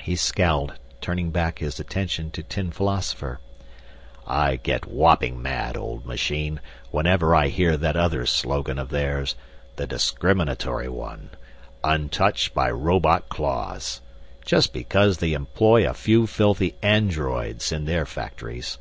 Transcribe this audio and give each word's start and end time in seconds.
He 0.00 0.16
scowled, 0.16 0.78
turning 1.02 1.30
back 1.30 1.58
his 1.58 1.78
attention 1.78 2.30
to 2.30 2.42
Tin 2.42 2.70
Philosopher. 2.70 3.38
"I 4.26 4.56
get 4.56 4.86
whopping 4.90 5.42
mad, 5.42 5.76
Old 5.76 6.06
Machine, 6.06 6.60
whenever 6.90 7.34
I 7.34 7.48
hear 7.48 7.76
that 7.76 7.94
other 7.94 8.24
slogan 8.24 8.78
of 8.78 8.88
theirs, 8.88 9.34
the 9.76 9.86
discriminatory 9.86 10.88
one 10.88 11.28
'Untouched 11.84 12.54
by 12.54 12.70
Robot 12.70 13.28
Claws.' 13.28 14.00
Just 14.42 14.72
because 14.72 15.18
they 15.18 15.34
employ 15.34 15.86
a 15.86 15.92
few 15.92 16.26
filthy 16.26 16.74
androids 16.82 17.70
in 17.70 17.84
their 17.84 18.06
factories!" 18.06 18.78